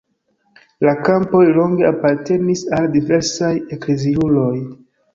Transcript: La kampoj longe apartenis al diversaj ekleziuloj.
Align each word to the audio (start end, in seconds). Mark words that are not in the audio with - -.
La 0.89 0.93
kampoj 1.07 1.43
longe 1.59 1.87
apartenis 1.91 2.65
al 2.81 2.91
diversaj 2.99 3.55
ekleziuloj. 3.81 4.53